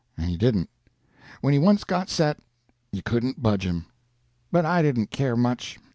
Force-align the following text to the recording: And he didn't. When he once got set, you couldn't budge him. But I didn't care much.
And 0.17 0.27
he 0.27 0.35
didn't. 0.35 0.67
When 1.41 1.53
he 1.53 1.59
once 1.59 1.83
got 1.83 2.09
set, 2.09 2.39
you 2.91 3.03
couldn't 3.03 3.39
budge 3.43 3.67
him. 3.67 3.85
But 4.51 4.65
I 4.65 4.81
didn't 4.81 5.11
care 5.11 5.35
much. 5.35 5.77